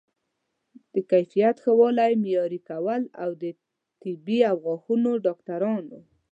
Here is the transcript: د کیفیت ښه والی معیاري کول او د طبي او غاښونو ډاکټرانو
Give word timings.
د 0.93 0.95
کیفیت 1.11 1.55
ښه 1.63 1.71
والی 1.79 2.11
معیاري 2.23 2.59
کول 2.69 3.01
او 3.23 3.29
د 3.41 3.43
طبي 4.01 4.39
او 4.49 4.55
غاښونو 4.65 5.11
ډاکټرانو 5.25 5.99